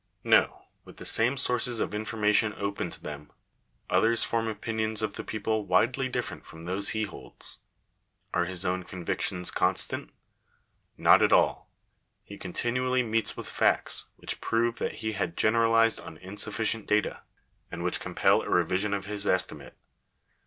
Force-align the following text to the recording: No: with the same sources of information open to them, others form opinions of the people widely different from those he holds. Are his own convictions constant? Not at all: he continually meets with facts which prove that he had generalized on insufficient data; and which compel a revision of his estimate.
No: 0.23 0.63
with 0.83 0.97
the 0.97 1.05
same 1.05 1.37
sources 1.37 1.79
of 1.79 1.93
information 1.93 2.55
open 2.57 2.89
to 2.89 2.99
them, 3.03 3.31
others 3.87 4.23
form 4.23 4.47
opinions 4.47 5.03
of 5.03 5.13
the 5.13 5.23
people 5.23 5.63
widely 5.67 6.09
different 6.09 6.43
from 6.43 6.65
those 6.65 6.89
he 6.89 7.03
holds. 7.03 7.59
Are 8.33 8.45
his 8.45 8.65
own 8.65 8.81
convictions 8.81 9.51
constant? 9.51 10.09
Not 10.97 11.21
at 11.21 11.31
all: 11.31 11.69
he 12.23 12.35
continually 12.39 13.03
meets 13.03 13.37
with 13.37 13.47
facts 13.47 14.07
which 14.15 14.41
prove 14.41 14.77
that 14.79 14.95
he 15.05 15.11
had 15.11 15.37
generalized 15.37 15.99
on 15.99 16.17
insufficient 16.17 16.87
data; 16.87 17.21
and 17.71 17.83
which 17.83 17.99
compel 17.99 18.41
a 18.41 18.49
revision 18.49 18.95
of 18.95 19.05
his 19.05 19.27
estimate. 19.27 19.77